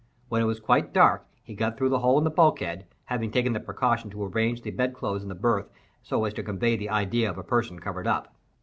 When 0.29 0.41
it 0.41 0.45
was 0.45 0.59
quite 0.59 0.93
dark, 0.93 1.27
he 1.43 1.53
got 1.53 1.77
through 1.77 1.89
the 1.89 1.99
hole 1.99 2.17
in 2.17 2.23
the 2.23 2.31
bulkhead, 2.31 2.87
having 3.05 3.29
taken 3.29 3.53
the 3.53 3.59
precaution 3.59 4.09
to 4.09 4.23
arrange 4.23 4.63
the 4.63 4.71
bedclothes 4.71 5.21
in 5.21 5.29
the 5.29 5.35
berth 5.35 5.69
so 6.01 6.25
as 6.25 6.33
to 6.33 6.43
convey 6.43 6.75
the 6.75 6.89
idea 6.89 7.29
of 7.29 7.37
a 7.37 7.43
person 7.43 7.77
covered 7.77 8.07
up. 8.07 8.33